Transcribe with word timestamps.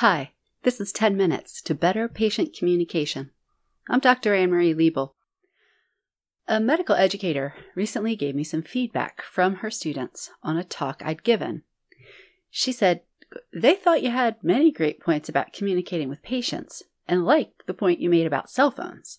Hi, 0.00 0.32
this 0.62 0.80
is 0.80 0.92
10 0.92 1.14
Minutes 1.14 1.60
to 1.60 1.74
Better 1.74 2.08
Patient 2.08 2.56
Communication. 2.58 3.32
I'm 3.86 4.00
Dr. 4.00 4.34
Anne 4.34 4.50
Marie 4.50 4.72
Liebel. 4.72 5.12
A 6.48 6.58
medical 6.58 6.94
educator 6.94 7.52
recently 7.74 8.16
gave 8.16 8.34
me 8.34 8.42
some 8.42 8.62
feedback 8.62 9.20
from 9.20 9.56
her 9.56 9.70
students 9.70 10.30
on 10.42 10.56
a 10.56 10.64
talk 10.64 11.02
I'd 11.04 11.22
given. 11.22 11.64
She 12.48 12.72
said 12.72 13.02
they 13.52 13.74
thought 13.74 14.02
you 14.02 14.10
had 14.10 14.42
many 14.42 14.72
great 14.72 15.00
points 15.00 15.28
about 15.28 15.52
communicating 15.52 16.08
with 16.08 16.22
patients 16.22 16.82
and 17.06 17.26
liked 17.26 17.66
the 17.66 17.74
point 17.74 18.00
you 18.00 18.08
made 18.08 18.26
about 18.26 18.48
cell 18.48 18.70
phones. 18.70 19.18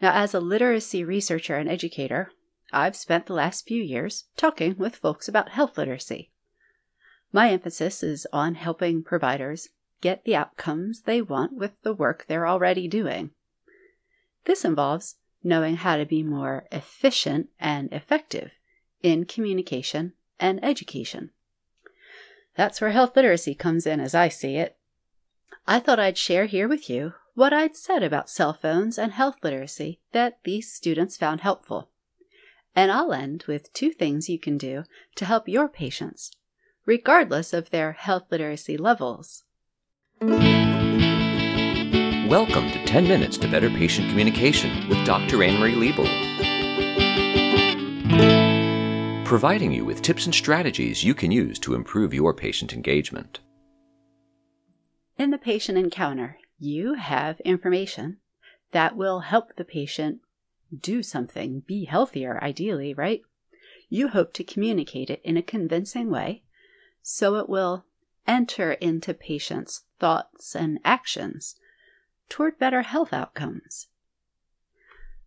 Now, 0.00 0.14
as 0.14 0.32
a 0.32 0.40
literacy 0.40 1.04
researcher 1.04 1.56
and 1.56 1.68
educator, 1.68 2.30
I've 2.72 2.96
spent 2.96 3.26
the 3.26 3.34
last 3.34 3.68
few 3.68 3.82
years 3.82 4.24
talking 4.38 4.76
with 4.78 4.96
folks 4.96 5.28
about 5.28 5.50
health 5.50 5.76
literacy. 5.76 6.30
My 7.34 7.50
emphasis 7.50 8.04
is 8.04 8.28
on 8.32 8.54
helping 8.54 9.02
providers 9.02 9.70
get 10.00 10.24
the 10.24 10.36
outcomes 10.36 11.02
they 11.02 11.20
want 11.20 11.52
with 11.52 11.82
the 11.82 11.92
work 11.92 12.26
they're 12.28 12.46
already 12.46 12.86
doing. 12.86 13.32
This 14.44 14.64
involves 14.64 15.16
knowing 15.42 15.74
how 15.74 15.96
to 15.96 16.06
be 16.06 16.22
more 16.22 16.68
efficient 16.70 17.48
and 17.58 17.92
effective 17.92 18.52
in 19.02 19.24
communication 19.24 20.12
and 20.38 20.64
education. 20.64 21.30
That's 22.54 22.80
where 22.80 22.92
health 22.92 23.16
literacy 23.16 23.56
comes 23.56 23.84
in 23.84 23.98
as 23.98 24.14
I 24.14 24.28
see 24.28 24.54
it. 24.54 24.76
I 25.66 25.80
thought 25.80 25.98
I'd 25.98 26.16
share 26.16 26.46
here 26.46 26.68
with 26.68 26.88
you 26.88 27.14
what 27.34 27.52
I'd 27.52 27.74
said 27.74 28.04
about 28.04 28.30
cell 28.30 28.52
phones 28.52 28.96
and 28.96 29.10
health 29.10 29.38
literacy 29.42 29.98
that 30.12 30.38
these 30.44 30.72
students 30.72 31.16
found 31.16 31.40
helpful. 31.40 31.90
And 32.76 32.92
I'll 32.92 33.12
end 33.12 33.42
with 33.48 33.72
two 33.72 33.90
things 33.90 34.28
you 34.28 34.38
can 34.38 34.56
do 34.56 34.84
to 35.16 35.24
help 35.24 35.48
your 35.48 35.68
patients 35.68 36.30
regardless 36.86 37.54
of 37.54 37.70
their 37.70 37.92
health 37.92 38.24
literacy 38.30 38.76
levels. 38.76 39.44
Welcome 42.28 42.70
to 42.70 42.84
10 42.84 43.08
Minutes 43.08 43.38
to 43.38 43.48
Better 43.48 43.70
Patient 43.70 44.10
Communication 44.10 44.88
with 44.88 45.04
Dr. 45.06 45.42
Anne 45.42 45.58
Marie 45.58 45.74
Liebel. 45.74 46.04
Providing 49.24 49.72
you 49.72 49.84
with 49.86 50.02
tips 50.02 50.26
and 50.26 50.34
strategies 50.34 51.02
you 51.02 51.14
can 51.14 51.30
use 51.30 51.58
to 51.60 51.74
improve 51.74 52.12
your 52.12 52.34
patient 52.34 52.74
engagement. 52.74 53.40
In 55.16 55.30
the 55.30 55.38
patient 55.38 55.78
encounter, 55.78 56.36
you 56.58 56.94
have 56.94 57.40
information 57.40 58.18
that 58.72 58.94
will 58.96 59.20
help 59.20 59.56
the 59.56 59.64
patient 59.64 60.20
do 60.78 61.02
something, 61.02 61.60
be 61.60 61.84
healthier, 61.86 62.42
ideally, 62.42 62.92
right? 62.92 63.22
You 63.88 64.08
hope 64.08 64.34
to 64.34 64.44
communicate 64.44 65.08
it 65.08 65.22
in 65.24 65.38
a 65.38 65.42
convincing 65.42 66.10
way 66.10 66.42
so 67.06 67.36
it 67.36 67.50
will 67.50 67.84
enter 68.26 68.72
into 68.72 69.12
patients' 69.12 69.82
thoughts 70.00 70.56
and 70.56 70.80
actions 70.84 71.54
toward 72.30 72.58
better 72.58 72.80
health 72.80 73.12
outcomes. 73.12 73.88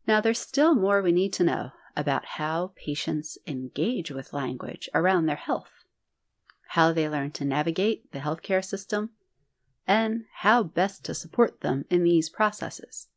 Now, 0.08 0.20
there's 0.20 0.40
still 0.40 0.74
more 0.74 1.04
we 1.04 1.12
need 1.12 1.34
to 1.34 1.44
know 1.44 1.72
about 1.96 2.26
how 2.26 2.72
patients 2.76 3.38
engage 3.46 4.10
with 4.10 4.34
language 4.34 4.90
around 4.96 5.28
their 5.28 5.36
health, 5.36 5.70
how 6.70 6.92
they 6.92 7.08
learn 7.08 7.30
to 7.32 7.46
navigate 7.46 8.12
the 8.12 8.20
healthcare 8.20 8.66
system, 8.66 9.12
and 9.86 10.26
how 10.38 10.64
best 10.64 11.06
to 11.06 11.14
support 11.14 11.62
them 11.62 11.86
in 11.92 12.04
these 12.04 12.28
processes. 12.28 13.08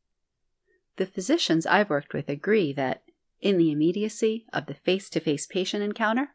The 0.96 1.06
physicians 1.06 1.64
I've 1.64 1.88
worked 1.88 2.12
with 2.12 2.28
agree 2.28 2.74
that 2.74 3.04
in 3.40 3.56
the 3.56 3.72
immediacy 3.72 4.44
of 4.52 4.66
the 4.66 4.74
face 4.74 5.08
to 5.10 5.20
face 5.20 5.46
patient 5.46 5.82
encounter, 5.82 6.34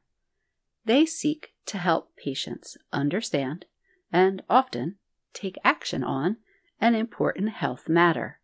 they 0.85 1.05
seek 1.05 1.53
to 1.65 1.77
help 1.77 2.15
patients 2.15 2.77
understand 2.93 3.65
and 4.11 4.43
often 4.49 4.95
take 5.33 5.57
action 5.63 6.03
on 6.03 6.37
an 6.79 6.95
important 6.95 7.49
health 7.49 7.89
matter. 7.89 8.39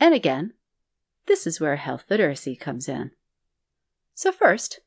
And 0.00 0.14
again, 0.14 0.54
this 1.26 1.46
is 1.46 1.60
where 1.60 1.76
health 1.76 2.04
literacy 2.08 2.56
comes 2.56 2.88
in. 2.88 3.10
So, 4.14 4.32
first, 4.32 4.80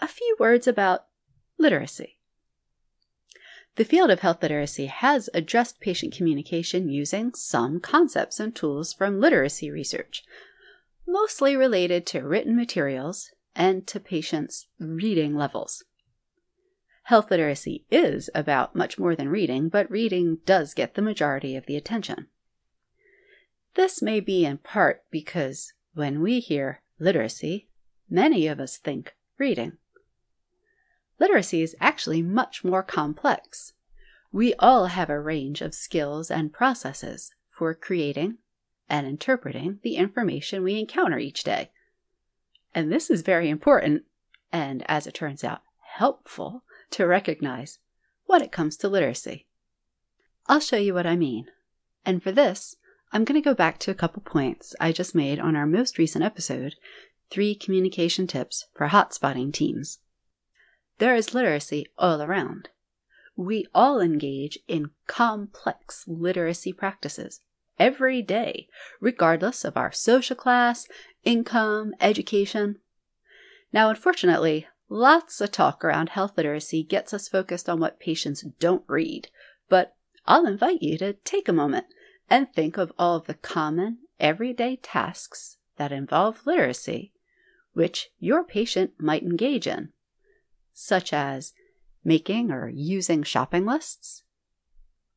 a 0.00 0.08
few 0.08 0.36
words 0.38 0.66
about 0.66 1.06
literacy. 1.58 2.18
The 3.76 3.84
field 3.84 4.10
of 4.10 4.20
health 4.20 4.42
literacy 4.42 4.86
has 4.86 5.28
addressed 5.34 5.80
patient 5.80 6.14
communication 6.14 6.88
using 6.88 7.34
some 7.34 7.80
concepts 7.80 8.38
and 8.38 8.54
tools 8.54 8.92
from 8.92 9.20
literacy 9.20 9.70
research, 9.70 10.24
mostly 11.06 11.56
related 11.56 12.06
to 12.06 12.22
written 12.22 12.54
materials 12.54 13.30
and 13.54 13.86
to 13.86 14.00
patients' 14.00 14.66
reading 14.78 15.36
levels. 15.36 15.84
Health 17.04 17.30
literacy 17.30 17.84
is 17.90 18.30
about 18.34 18.74
much 18.74 18.98
more 18.98 19.14
than 19.14 19.28
reading, 19.28 19.68
but 19.68 19.90
reading 19.90 20.38
does 20.46 20.72
get 20.72 20.94
the 20.94 21.02
majority 21.02 21.54
of 21.54 21.66
the 21.66 21.76
attention. 21.76 22.28
This 23.74 24.00
may 24.00 24.20
be 24.20 24.44
in 24.44 24.58
part 24.58 25.04
because 25.10 25.72
when 25.94 26.20
we 26.20 26.40
hear 26.40 26.80
literacy, 26.98 27.68
many 28.08 28.46
of 28.46 28.58
us 28.58 28.78
think 28.78 29.14
reading. 29.38 29.78
Literacy 31.20 31.62
is 31.62 31.76
actually 31.80 32.22
much 32.22 32.64
more 32.64 32.82
complex. 32.82 33.72
We 34.32 34.54
all 34.54 34.86
have 34.86 35.10
a 35.10 35.20
range 35.20 35.60
of 35.60 35.74
skills 35.74 36.30
and 36.30 36.52
processes 36.52 37.32
for 37.50 37.74
creating 37.74 38.38
and 38.88 39.06
interpreting 39.06 39.78
the 39.82 39.96
information 39.96 40.62
we 40.62 40.78
encounter 40.78 41.18
each 41.18 41.44
day. 41.44 41.70
And 42.74 42.90
this 42.90 43.08
is 43.10 43.22
very 43.22 43.48
important 43.48 44.02
and, 44.52 44.84
as 44.88 45.06
it 45.06 45.14
turns 45.14 45.44
out, 45.44 45.62
helpful 45.96 46.64
to 46.90 47.06
recognize 47.06 47.78
when 48.26 48.42
it 48.42 48.52
comes 48.52 48.76
to 48.78 48.88
literacy. 48.88 49.46
I'll 50.46 50.60
show 50.60 50.76
you 50.76 50.94
what 50.94 51.06
I 51.06 51.16
mean. 51.16 51.46
And 52.04 52.22
for 52.22 52.32
this, 52.32 52.76
I'm 53.12 53.24
going 53.24 53.40
to 53.40 53.44
go 53.44 53.54
back 53.54 53.78
to 53.78 53.90
a 53.90 53.94
couple 53.94 54.22
points 54.22 54.74
I 54.80 54.92
just 54.92 55.14
made 55.14 55.38
on 55.38 55.56
our 55.56 55.66
most 55.66 55.98
recent 55.98 56.24
episode 56.24 56.74
Three 57.30 57.54
Communication 57.54 58.26
Tips 58.26 58.66
for 58.74 58.88
Hotspotting 58.88 59.52
Teams. 59.52 60.00
There 60.98 61.14
is 61.14 61.34
literacy 61.34 61.86
all 61.96 62.22
around. 62.22 62.68
We 63.36 63.66
all 63.74 64.00
engage 64.00 64.58
in 64.68 64.90
complex 65.06 66.04
literacy 66.06 66.72
practices 66.72 67.40
every 67.78 68.22
day, 68.22 68.68
regardless 69.00 69.64
of 69.64 69.76
our 69.76 69.90
social 69.90 70.36
class, 70.36 70.86
income, 71.24 71.94
education. 72.00 72.78
Now, 73.72 73.90
unfortunately, 73.90 74.66
lots 74.88 75.40
of 75.40 75.50
talk 75.50 75.84
around 75.84 76.10
health 76.10 76.36
literacy 76.36 76.84
gets 76.84 77.12
us 77.12 77.28
focused 77.28 77.68
on 77.68 77.80
what 77.80 78.00
patients 78.00 78.42
don't 78.60 78.84
read, 78.86 79.28
but 79.68 79.94
I'll 80.26 80.46
invite 80.46 80.82
you 80.82 80.96
to 80.98 81.14
take 81.14 81.48
a 81.48 81.52
moment 81.52 81.86
and 82.30 82.52
think 82.52 82.76
of 82.76 82.92
all 82.98 83.16
of 83.16 83.26
the 83.26 83.34
common, 83.34 83.98
everyday 84.18 84.76
tasks 84.76 85.58
that 85.76 85.92
involve 85.92 86.46
literacy, 86.46 87.12
which 87.72 88.10
your 88.18 88.44
patient 88.44 88.92
might 88.98 89.22
engage 89.22 89.66
in, 89.66 89.90
such 90.72 91.12
as 91.12 91.52
making 92.04 92.50
or 92.50 92.68
using 92.68 93.22
shopping 93.22 93.66
lists, 93.66 94.22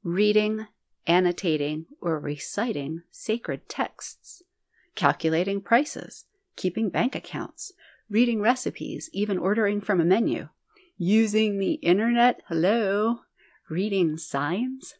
reading, 0.03 0.67
annotating, 1.05 1.85
or 2.01 2.19
reciting 2.19 3.03
sacred 3.11 3.69
texts, 3.69 4.43
calculating 4.97 5.61
prices, 5.61 6.25
keeping 6.57 6.89
bank 6.89 7.15
accounts, 7.15 7.71
reading 8.09 8.41
recipes, 8.41 9.09
even 9.13 9.37
ordering 9.37 9.79
from 9.79 10.01
a 10.01 10.05
menu, 10.05 10.49
using 10.97 11.59
the 11.59 11.73
internet, 11.75 12.41
hello, 12.47 13.19
reading 13.69 14.17
signs. 14.17 14.95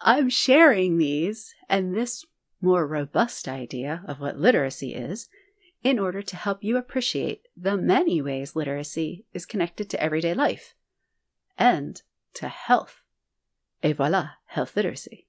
I'm 0.00 0.30
sharing 0.30 0.96
these 0.96 1.54
and 1.68 1.94
this 1.94 2.24
more 2.60 2.86
robust 2.86 3.48
idea 3.48 4.02
of 4.06 4.20
what 4.20 4.38
literacy 4.38 4.94
is 4.94 5.28
in 5.82 5.98
order 5.98 6.22
to 6.22 6.36
help 6.36 6.62
you 6.62 6.76
appreciate 6.76 7.42
the 7.56 7.76
many 7.76 8.22
ways 8.22 8.54
literacy 8.54 9.26
is 9.32 9.44
connected 9.44 9.90
to 9.90 10.00
everyday 10.00 10.34
life 10.34 10.74
and 11.58 12.02
to 12.34 12.48
health. 12.48 13.02
Et 13.82 13.96
voila, 13.96 14.30
health 14.46 14.76
literacy. 14.76 15.26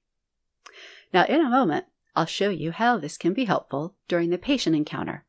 Now, 1.11 1.25
in 1.25 1.41
a 1.41 1.49
moment, 1.49 1.85
I'll 2.15 2.25
show 2.25 2.49
you 2.49 2.71
how 2.71 2.97
this 2.97 3.17
can 3.17 3.33
be 3.33 3.45
helpful 3.45 3.95
during 4.07 4.29
the 4.29 4.37
patient 4.37 4.75
encounter, 4.75 5.25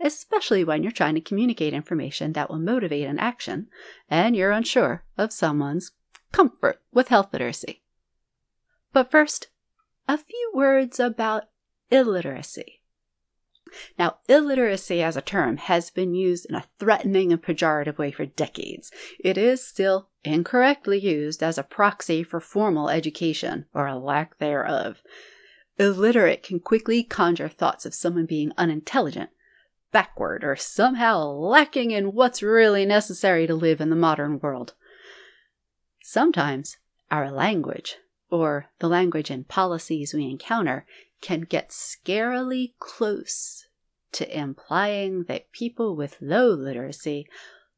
especially 0.00 0.64
when 0.64 0.82
you're 0.82 0.92
trying 0.92 1.14
to 1.14 1.20
communicate 1.20 1.72
information 1.72 2.32
that 2.32 2.50
will 2.50 2.58
motivate 2.58 3.06
an 3.06 3.18
action 3.18 3.68
and 4.10 4.34
you're 4.34 4.50
unsure 4.50 5.04
of 5.16 5.32
someone's 5.32 5.92
comfort 6.32 6.80
with 6.92 7.08
health 7.08 7.32
literacy. 7.32 7.82
But 8.92 9.10
first, 9.10 9.48
a 10.08 10.18
few 10.18 10.52
words 10.54 10.98
about 10.98 11.44
illiteracy. 11.90 12.80
Now, 13.98 14.18
illiteracy 14.28 15.02
as 15.02 15.16
a 15.16 15.20
term 15.22 15.56
has 15.56 15.90
been 15.90 16.14
used 16.14 16.46
in 16.46 16.54
a 16.54 16.64
threatening 16.78 17.32
and 17.32 17.42
pejorative 17.42 17.98
way 17.98 18.10
for 18.10 18.24
decades. 18.24 18.90
It 19.18 19.36
is 19.36 19.66
still 19.66 20.08
incorrectly 20.24 20.98
used 20.98 21.42
as 21.42 21.58
a 21.58 21.64
proxy 21.64 22.22
for 22.22 22.40
formal 22.40 22.88
education, 22.88 23.66
or 23.74 23.86
a 23.86 23.98
lack 23.98 24.38
thereof. 24.38 25.02
Illiterate 25.78 26.42
can 26.42 26.58
quickly 26.58 27.02
conjure 27.02 27.48
thoughts 27.48 27.84
of 27.84 27.94
someone 27.94 28.26
being 28.26 28.52
unintelligent, 28.56 29.30
backward, 29.92 30.42
or 30.42 30.56
somehow 30.56 31.22
lacking 31.24 31.90
in 31.90 32.12
what's 32.12 32.42
really 32.42 32.86
necessary 32.86 33.46
to 33.46 33.54
live 33.54 33.80
in 33.80 33.90
the 33.90 33.96
modern 33.96 34.38
world. 34.40 34.74
Sometimes 36.02 36.78
our 37.10 37.30
language, 37.30 37.96
or 38.30 38.66
the 38.78 38.88
language 38.88 39.30
and 39.30 39.46
policies 39.46 40.14
we 40.14 40.24
encounter, 40.24 40.86
can 41.20 41.42
get 41.42 41.70
scarily 41.70 42.72
close 42.78 43.66
to 44.12 44.38
implying 44.38 45.24
that 45.24 45.52
people 45.52 45.94
with 45.94 46.16
low 46.20 46.48
literacy 46.48 47.26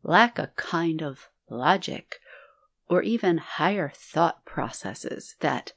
lack 0.02 0.38
a 0.38 0.52
kind 0.56 1.02
of 1.02 1.28
logic 1.50 2.20
or 2.88 3.02
even 3.02 3.38
higher 3.38 3.92
thought 3.94 4.44
processes 4.44 5.34
that 5.40 5.72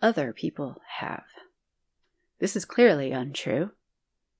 other 0.00 0.32
people 0.32 0.80
have. 0.98 1.24
This 2.38 2.56
is 2.56 2.64
clearly 2.64 3.12
untrue, 3.12 3.70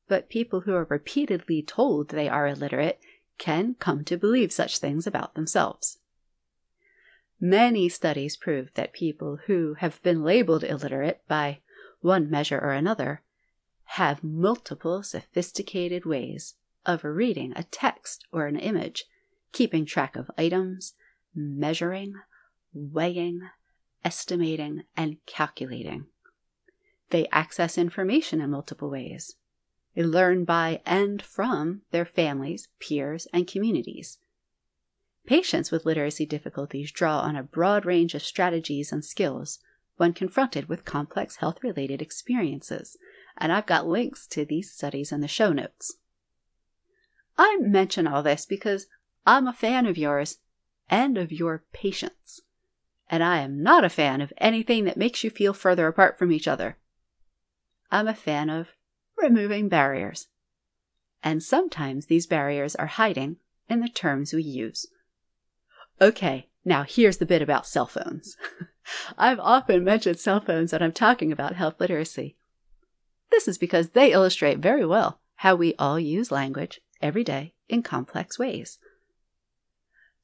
but 0.09 0.29
people 0.29 0.61
who 0.61 0.75
are 0.75 0.87
repeatedly 0.89 1.63
told 1.63 2.09
they 2.09 2.29
are 2.29 2.47
illiterate 2.47 3.01
can 3.39 3.75
come 3.75 4.05
to 4.05 4.17
believe 4.17 4.53
such 4.53 4.79
things 4.79 5.07
about 5.07 5.35
themselves. 5.35 5.99
Many 7.41 7.89
studies 7.89 8.37
prove 8.37 8.73
that 8.75 8.93
people 8.93 9.39
who 9.47 9.75
have 9.75 10.03
been 10.03 10.23
labeled 10.23 10.65
illiterate 10.65 11.23
by 11.29 11.61
one 12.01 12.31
measure 12.31 12.59
or 12.59 12.73
another 12.73 13.23
have 13.91 14.25
multiple 14.25 15.03
sophisticated 15.03 16.05
ways 16.05 16.55
of 16.85 17.05
reading 17.05 17.53
a 17.55 17.65
text 17.65 18.27
or 18.33 18.47
an 18.47 18.57
image, 18.59 19.05
keeping 19.53 19.85
track 19.85 20.17
of 20.17 20.31
items, 20.39 20.95
measuring, 21.35 22.15
weighing, 22.73 23.43
estimating, 24.05 24.85
and 24.97 25.19
calculating. 25.27 26.07
They 27.11 27.29
access 27.29 27.79
information 27.79 28.41
in 28.41 28.51
multiple 28.51 28.91
ways. 28.91 29.37
They 29.95 30.03
learn 30.03 30.45
by 30.45 30.81
and 30.85 31.23
from 31.23 31.83
their 31.91 32.05
families, 32.05 32.69
peers, 32.81 33.27
and 33.33 33.47
communities. 33.47 34.19
Patients 35.27 35.71
with 35.71 35.87
literacy 35.87 36.27
difficulties 36.27 36.93
draw 36.93 37.21
on 37.21 37.35
a 37.35 37.43
broad 37.43 37.85
range 37.85 38.15
of 38.15 38.23
strategies 38.23 38.93
and 38.93 39.05
skills 39.05 39.59
when 39.97 40.13
confronted 40.13 40.69
with 40.69 40.85
complex 40.85 41.37
health 41.37 41.59
related 41.63 42.03
experiences, 42.03 42.97
and 43.37 43.53
I've 43.53 43.67
got 43.67 43.89
links 43.89 44.27
to 44.29 44.45
these 44.45 44.71
studies 44.71 45.11
in 45.11 45.21
the 45.21 45.29
show 45.29 45.53
notes. 45.53 45.95
I 47.39 47.57
mention 47.61 48.07
all 48.07 48.23
this 48.23 48.47
because 48.47 48.87
I'm 49.27 49.47
a 49.47 49.53
fan 49.53 49.87
of 49.87 49.99
yours 49.99 50.39
and 50.89 51.19
of 51.19 51.33
your 51.33 51.65
patients, 51.73 52.43
and 53.11 53.25
I 53.25 53.39
am 53.39 53.63
not 53.63 53.85
a 53.85 53.89
fan 53.89 54.21
of 54.21 54.33
anything 54.39 54.85
that 54.85 54.97
makes 54.97 55.25
you 55.25 55.31
feel 55.31 55.53
further 55.53 55.87
apart 55.87 56.19
from 56.19 56.31
each 56.31 56.47
other. 56.47 56.77
I'm 57.91 58.09
a 58.09 58.15
fan 58.15 58.51
of 58.51 58.69
removing 59.17 59.69
barriers. 59.69 60.29
And 61.23 61.43
sometimes 61.43 62.07
these 62.07 62.27
barriers 62.27 62.75
are 62.77 62.87
hiding 62.87 63.37
in 63.69 63.81
the 63.81 63.89
terms 63.89 64.33
we 64.33 64.43
use. 64.43 64.87
Okay, 66.01 66.49
now 66.65 66.83
here's 66.83 67.19
the 67.19 67.27
bit 67.27 67.43
about 67.43 67.67
cell 67.67 67.87
phones. 67.87 68.37
I've 69.19 69.41
often 69.41 69.85
mentioned 69.85 70.19
cell 70.19 70.41
phones 70.41 70.73
when 70.73 70.83
I'm 70.83 70.93
talking 70.93 71.33
about 71.33 71.57
health 71.57 71.81
literacy. 71.81 72.37
This 73.31 73.49
is 73.49 73.59
because 73.59 73.91
they 73.91 74.13
illustrate 74.13 74.59
very 74.59 74.85
well 74.87 75.21
how 75.37 75.55
we 75.55 75.75
all 75.79 75.99
use 75.99 76.31
language 76.31 76.81
every 77.03 77.25
day 77.25 77.55
in 77.69 77.83
complex 77.83 78.39
ways. 78.39 78.79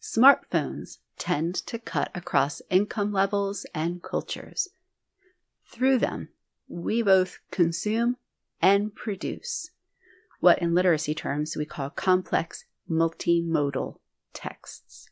Smartphones 0.00 0.98
tend 1.18 1.54
to 1.54 1.78
cut 1.78 2.10
across 2.14 2.62
income 2.70 3.12
levels 3.12 3.66
and 3.74 4.02
cultures. 4.02 4.68
Through 5.64 5.98
them, 5.98 6.28
we 6.72 7.02
both 7.02 7.38
consume 7.50 8.16
and 8.60 8.94
produce 8.94 9.70
what 10.40 10.60
in 10.60 10.74
literacy 10.74 11.14
terms 11.14 11.56
we 11.56 11.66
call 11.66 11.90
complex 11.90 12.64
multimodal 12.90 13.96
texts. 14.32 15.08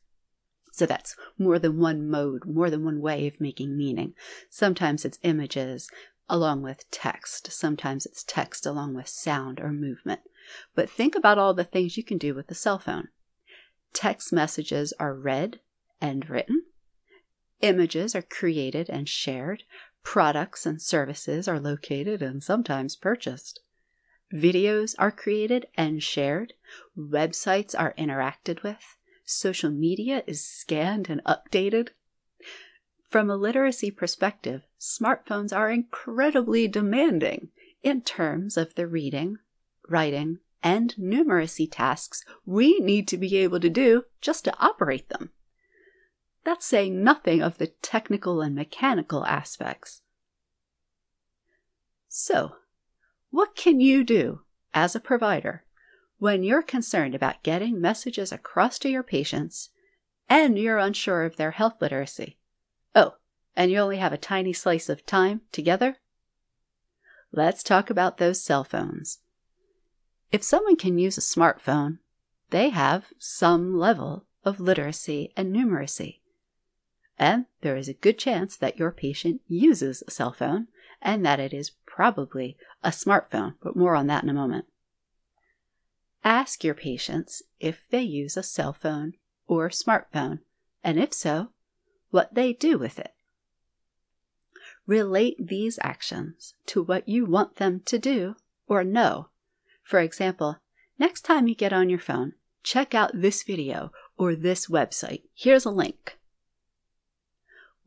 So 0.73 0.87
that's 0.87 1.17
more 1.39 1.59
than 1.59 1.79
one 1.79 2.09
mode, 2.09 2.47
more 2.47 2.71
than 2.71 2.85
one 2.85 3.01
way 3.01 3.27
of 3.27 3.41
making 3.41 3.77
meaning. 3.77 4.15
Sometimes 4.49 5.05
it's 5.05 5.19
images 5.23 5.91
along 6.29 6.63
with 6.63 6.91
text, 6.91 7.53
sometimes 7.53 8.07
it's 8.07 8.25
text 8.25 8.65
along 8.65 8.95
with 8.95 9.09
sound 9.09 9.61
or 9.61 9.71
movement. 9.71 10.21
But 10.75 10.89
think 10.89 11.15
about 11.15 11.39
all 11.39 11.53
the 11.53 11.65
things 11.65 11.97
you 11.97 12.05
can 12.05 12.19
do 12.19 12.35
with 12.35 12.51
a 12.51 12.55
cell 12.55 12.79
phone. 12.79 13.09
Text 13.93 14.33
messages 14.33 14.95
are 14.99 15.15
read 15.15 15.61
and 16.01 16.29
written, 16.31 16.63
images 17.61 18.15
are 18.15 18.23
created 18.23 18.89
and 18.89 19.09
shared, 19.09 19.65
Products 20.03 20.67
and 20.67 20.81
services 20.81 21.47
are 21.47 21.61
located 21.61 22.23
and 22.23 22.43
sometimes 22.43 22.97
purchased. 22.97 23.61
Videos 24.33 24.95
are 24.99 25.11
created 25.11 25.67
and 25.77 26.03
shared. 26.03 26.55
Websites 26.97 27.75
are 27.79 27.95
interacted 27.99 28.63
with. 28.63 28.97
Social 29.25 29.71
media 29.71 30.23
is 30.27 30.45
scanned 30.45 31.09
and 31.09 31.23
updated. 31.25 31.91
From 33.09 33.29
a 33.29 33.37
literacy 33.37 33.91
perspective, 33.91 34.63
smartphones 34.81 35.57
are 35.57 35.71
incredibly 35.71 36.69
demanding 36.69 37.49
in 37.83 38.03
terms 38.03 38.57
of 38.57 38.75
the 38.75 38.87
reading, 38.87 39.39
writing, 39.89 40.39
and 40.63 40.95
numeracy 40.97 41.69
tasks 41.71 42.25
we 42.45 42.79
need 42.79 43.09
to 43.09 43.17
be 43.17 43.37
able 43.39 43.61
to 43.61 43.71
do 43.71 44.05
just 44.21 44.45
to 44.45 44.57
operate 44.59 45.09
them. 45.09 45.31
That's 46.45 46.65
saying 46.65 47.03
nothing 47.05 47.43
of 47.43 47.59
the 47.59 47.69
technical 47.69 48.41
and 48.41 48.55
mechanical 48.55 49.27
aspects. 49.27 50.03
So, 52.09 52.57
what 53.31 53.55
can 53.55 53.81
you 53.81 54.03
do 54.05 54.41
as 54.73 54.95
a 54.97 55.01
provider 55.01 55.65
when 56.19 56.43
you're 56.43 56.63
concerned 56.63 57.15
about 57.15 57.43
getting 57.43 57.81
messages 57.81 58.33
across 58.33 58.79
to 58.81 58.89
your 58.89 59.03
patients 59.03 59.71
and 60.29 60.59
you're 60.59 60.79
unsure 60.79 61.25
of 61.25 61.37
their 61.37 61.53
health 61.53 61.75
literacy? 61.81 62.39
Oh, 62.95 63.15
and 63.55 63.71
you 63.71 63.79
only 63.79 63.99
have 63.99 64.13
a 64.13 64.19
tiny 64.19 64.53
slice 64.53 64.89
of 64.89 65.05
time 65.05 65.43
together? 65.53 65.99
Let's 67.33 67.63
talk 67.63 67.91
about 67.91 68.17
those 68.17 68.43
cell 68.43 68.65
phones. 68.65 69.19
If 70.33 70.43
someone 70.43 70.77
can 70.77 70.99
use 70.99 71.19
a 71.19 71.21
smartphone, 71.21 71.99
they 72.49 72.71
have 72.71 73.07
some 73.19 73.79
level 73.79 74.27
of 74.45 74.59
literacy 74.59 75.33
and 75.37 75.55
numeracy 75.55 76.20
and 77.21 77.45
there 77.61 77.77
is 77.77 77.87
a 77.87 77.93
good 77.93 78.19
chance 78.19 78.57
that 78.57 78.79
your 78.79 78.91
patient 78.91 79.43
uses 79.47 80.03
a 80.09 80.11
cell 80.11 80.33
phone 80.33 80.69
and 81.03 81.25
that 81.25 81.39
it 81.39 81.53
is 81.53 81.73
probably 81.85 82.57
a 82.83 82.89
smartphone, 82.89 83.55
but 83.63 83.77
more 83.77 83.95
on 83.95 84.07
that 84.07 84.23
in 84.25 84.31
a 84.31 84.35
moment. 84.35 84.65
Ask 86.25 86.65
your 86.65 86.75
patients 86.75 87.43
if 87.61 87.85
they 87.91 88.01
use 88.01 88.39
a 88.39 88.43
cell 88.43 88.73
phone 88.73 89.13
or 89.47 89.69
smartphone, 89.69 90.39
and 90.83 90.99
if 90.99 91.13
so, 91.13 91.51
what 92.11 92.35
they 92.35 92.55
do 92.55 92.79
with 92.79 92.99
it. 92.99 93.13
Relate 94.87 95.37
these 95.39 95.79
actions 95.83 96.55
to 96.67 96.83
what 96.83 97.07
you 97.07 97.27
want 97.27 97.57
them 97.57 97.83
to 97.85 97.99
do 97.99 98.35
or 98.67 98.83
know. 98.83 99.29
For 99.83 100.01
example, 100.01 100.57
next 100.99 101.21
time 101.21 101.49
you 101.49 101.55
get 101.55 101.73
on 101.73 101.91
your 101.91 101.99
phone, 101.99 102.33
check 102.63 102.95
out 102.95 103.11
this 103.15 103.43
video 103.43 103.93
or 104.17 104.35
this 104.35 104.69
website. 104.69 105.23
Here's 105.35 105.67
a 105.67 105.71
link. 105.71 106.17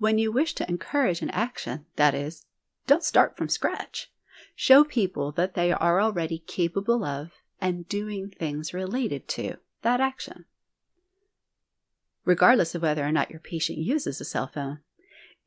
When 0.03 0.17
you 0.17 0.33
wish 0.33 0.53
to 0.55 0.67
encourage 0.67 1.21
an 1.21 1.29
action, 1.29 1.85
that 1.95 2.13
is, 2.13 2.45
don't 2.87 3.05
start 3.05 3.37
from 3.37 3.47
scratch. 3.47 4.11
Show 4.53 4.83
people 4.83 5.31
that 5.31 5.53
they 5.53 5.71
are 5.71 6.01
already 6.01 6.39
capable 6.39 7.05
of 7.05 7.31
and 7.61 7.87
doing 7.87 8.29
things 8.29 8.73
related 8.73 9.29
to 9.29 9.59
that 9.81 10.01
action. 10.01 10.43
Regardless 12.25 12.75
of 12.75 12.81
whether 12.81 13.05
or 13.05 13.13
not 13.13 13.31
your 13.31 13.39
patient 13.39 13.77
uses 13.77 14.19
a 14.19 14.25
cell 14.25 14.47
phone, 14.47 14.79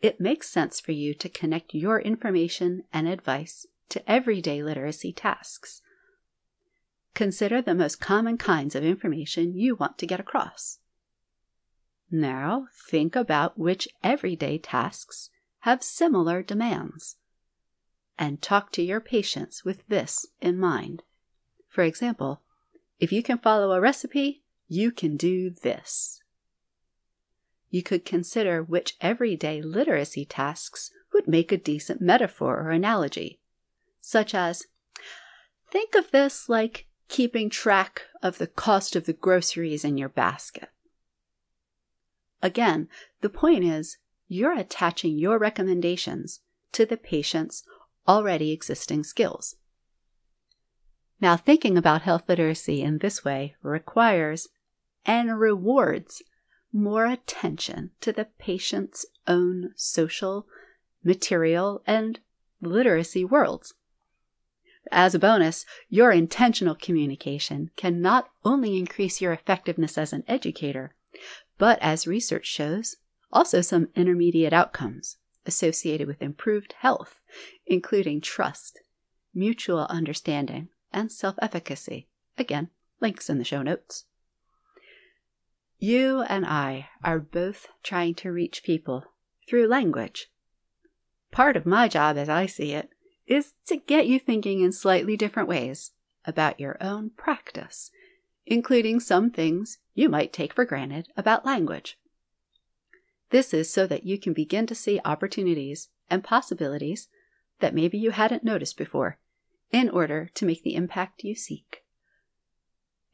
it 0.01 0.23
makes 0.23 0.49
sense 0.49 0.81
for 0.81 0.93
you 0.93 1.13
to 1.13 1.29
connect 1.29 1.75
your 1.75 2.01
information 2.01 2.85
and 2.95 3.07
advice 3.07 3.67
to 3.91 4.11
everyday 4.11 4.63
literacy 4.63 5.13
tasks. 5.13 5.83
Consider 7.13 7.61
the 7.61 7.75
most 7.75 8.01
common 8.01 8.39
kinds 8.39 8.75
of 8.75 8.83
information 8.83 9.55
you 9.55 9.75
want 9.75 9.99
to 9.99 10.07
get 10.07 10.19
across. 10.19 10.79
Now 12.11 12.67
think 12.89 13.17
about 13.17 13.59
which 13.59 13.89
everyday 14.03 14.59
tasks 14.59 15.31
have 15.61 15.83
similar 15.83 16.43
demands. 16.43 17.17
And 18.19 18.41
talk 18.41 18.73
to 18.73 18.83
your 18.83 19.01
patients 19.01 19.65
with 19.65 19.87
this 19.89 20.27
in 20.41 20.59
mind. 20.59 21.03
For 21.69 21.83
example, 21.83 22.41
if 22.99 23.13
you 23.13 23.23
can 23.23 23.39
follow 23.39 23.73
a 23.73 23.81
recipe, 23.81 24.43
you 24.69 24.91
can 24.91 25.17
do 25.17 25.51
this. 25.51 26.23
You 27.69 27.83
could 27.83 28.05
consider 28.05 28.63
which 28.63 28.97
everyday 29.01 29.61
literacy 29.61 30.25
tasks 30.25 30.93
would 31.13 31.29
make 31.29 31.53
a 31.53 31.59
decent 31.59 32.01
metaphor 32.01 32.61
or 32.61 32.71
analogy, 32.71 33.41
such 34.01 34.35
as 34.35 34.67
think 35.71 35.95
of 35.95 36.11
this 36.11 36.49
like 36.49 36.87
keeping 37.09 37.51
track 37.51 38.03
of 38.23 38.39
the 38.39 38.47
cost 38.47 38.97
of 38.97 39.07
the 39.07 39.13
groceries 39.13 39.85
in 39.85 39.99
your 39.99 40.09
basket. 40.09 40.71
Again, 42.43 42.89
the 43.21 43.29
point 43.29 43.65
is 43.65 43.99
you're 44.29 44.59
attaching 44.59 45.19
your 45.19 45.39
recommendations 45.39 46.41
to 46.73 46.85
the 46.85 46.97
patient's 46.97 47.63
already 48.07 48.53
existing 48.53 49.05
skills. 49.05 49.57
Now, 51.21 51.37
thinking 51.37 51.79
about 51.79 52.03
health 52.03 52.29
literacy 52.29 52.83
in 52.83 52.99
this 52.99 53.25
way 53.25 53.57
requires 53.63 54.49
and 55.05 55.39
rewards 55.41 56.23
more 56.73 57.07
attention 57.07 57.93
to 58.03 58.13
the 58.13 58.27
patient's 58.39 59.07
own 59.27 59.73
social, 59.77 60.47
material, 61.03 61.83
and 61.87 62.21
literacy 62.61 63.25
worlds. 63.25 63.75
As 64.93 65.15
a 65.15 65.19
bonus, 65.19 65.65
your 65.89 66.13
intentional 66.13 66.75
communication 66.75 67.71
can 67.77 68.01
not 68.01 68.29
only 68.45 68.77
increase 68.77 69.21
your 69.21 69.33
effectiveness 69.33 69.97
as 69.97 70.13
an 70.13 70.23
educator, 70.29 70.95
but 71.59 71.79
as 71.81 72.07
research 72.07 72.47
shows, 72.47 72.97
also 73.33 73.61
some 73.61 73.89
intermediate 73.95 74.53
outcomes 74.53 75.17
associated 75.47 76.07
with 76.07 76.23
improved 76.23 76.75
health, 76.79 77.21
including 77.67 78.21
trust, 78.21 78.81
mutual 79.35 79.87
understanding, 79.89 80.69
and 80.93 81.11
self 81.11 81.37
efficacy. 81.41 82.09
Again, 82.39 82.71
links 83.01 83.31
in 83.31 83.39
the 83.39 83.45
show 83.45 83.63
notes. 83.63 84.05
You 85.79 86.23
and 86.23 86.47
I 86.47 86.89
are 87.05 87.19
both 87.19 87.69
trying 87.83 88.15
to 88.17 88.33
reach 88.33 88.63
people 88.63 89.05
through 89.49 89.69
language. 89.69 90.31
Part 91.31 91.57
of 91.57 91.67
my 91.67 91.89
job, 91.89 92.17
as 92.17 92.29
I 92.29 92.47
see 92.47 92.73
it, 92.73 92.91
is 93.27 93.53
to 93.67 93.77
get 93.77 94.07
you 94.07 94.19
thinking 94.19 94.63
in 94.63 94.73
slightly 94.73 95.17
different 95.17 95.49
ways 95.49 95.93
about 96.25 96.59
your 96.59 96.77
own 96.81 97.11
practice, 97.11 97.91
including 98.47 99.01
some 99.01 99.31
things 99.31 99.79
you 99.95 100.09
might 100.09 100.33
take 100.33 100.53
for 100.53 100.65
granted 100.65 101.09
about 101.17 101.45
language. 101.45 101.99
This 103.31 103.53
is 103.53 103.73
so 103.73 103.87
that 103.87 104.07
you 104.07 104.19
can 104.19 104.33
begin 104.33 104.67
to 104.69 104.75
see 104.75 105.01
opportunities 105.05 105.89
and 106.09 106.23
possibilities 106.23 107.09
that 107.61 107.75
maybe 107.75 107.99
you 107.99 108.13
hadn't 108.13 108.45
noticed 108.45 108.77
before 108.77 109.19
in 109.73 109.91
order 109.91 110.31
to 110.35 110.47
make 110.47 110.63
the 110.63 110.77
impact 110.77 111.25
you 111.25 111.35
seek. 111.35 111.83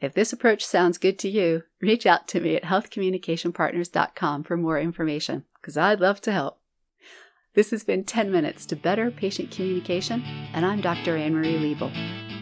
If 0.00 0.14
this 0.14 0.32
approach 0.32 0.66
sounds 0.66 0.98
good 0.98 1.18
to 1.20 1.28
you, 1.28 1.62
reach 1.80 2.06
out 2.06 2.26
to 2.28 2.40
me 2.40 2.56
at 2.56 2.64
healthcommunicationpartners.com 2.64 4.42
for 4.42 4.56
more 4.56 4.78
information, 4.78 5.44
because 5.60 5.76
I'd 5.76 6.00
love 6.00 6.20
to 6.22 6.32
help. 6.32 6.58
This 7.54 7.70
has 7.70 7.84
been 7.84 8.04
10 8.04 8.32
Minutes 8.32 8.66
to 8.66 8.76
Better 8.76 9.10
Patient 9.10 9.52
Communication, 9.52 10.22
and 10.52 10.66
I'm 10.66 10.80
Dr. 10.80 11.16
Anne 11.16 11.34
Marie 11.34 11.74
Liebel. 11.74 12.41